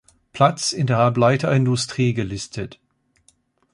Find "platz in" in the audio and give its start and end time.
0.33-0.87